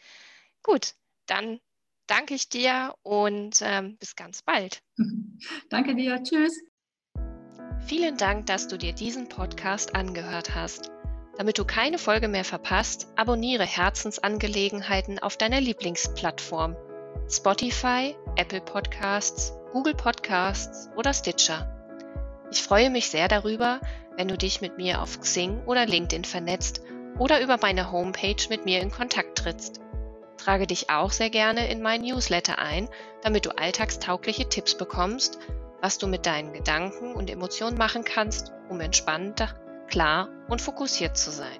[0.62, 0.94] Gut,
[1.26, 1.60] dann
[2.06, 4.82] danke ich dir und ähm, bis ganz bald.
[5.70, 6.22] danke dir.
[6.22, 6.52] Tschüss.
[7.86, 10.90] Vielen Dank, dass du dir diesen Podcast angehört hast.
[11.36, 16.76] Damit du keine Folge mehr verpasst, abonniere Herzensangelegenheiten auf deiner Lieblingsplattform.
[17.28, 21.72] Spotify, Apple Podcasts, Google Podcasts oder Stitcher.
[22.50, 23.80] Ich freue mich sehr darüber,
[24.16, 26.82] wenn du dich mit mir auf Xing oder LinkedIn vernetzt
[27.18, 29.80] oder über meine Homepage mit mir in Kontakt trittst.
[30.36, 32.88] Trage dich auch sehr gerne in mein Newsletter ein,
[33.22, 35.38] damit du alltagstaugliche Tipps bekommst,
[35.80, 39.54] was du mit deinen Gedanken und Emotionen machen kannst, um entspannter,
[39.88, 41.58] klar und fokussiert zu sein.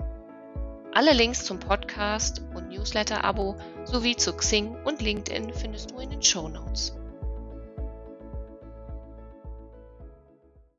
[0.92, 6.22] Alle Links zum Podcast und Newsletter-Abo sowie zu Xing und LinkedIn findest du in den
[6.22, 6.95] Show Notes.